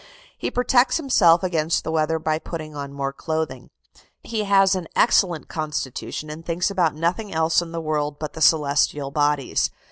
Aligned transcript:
He 0.35 0.49
protects 0.49 0.97
himself 0.97 1.43
against 1.43 1.83
the 1.83 1.91
weather 1.91 2.17
by 2.17 2.39
putting 2.39 2.75
on 2.75 2.91
more 2.91 3.13
clothing. 3.13 3.69
He 4.23 4.45
has 4.45 4.73
an 4.73 4.87
excellent 4.95 5.47
constitution, 5.47 6.27
and 6.31 6.43
thinks 6.43 6.71
about 6.71 6.95
nothing 6.95 7.31
else 7.31 7.61
in 7.61 7.71
the 7.71 7.79
world 7.81 8.17
but 8.17 8.33
the 8.33 8.41
celestial 8.41 9.11
bodies. 9.11 9.69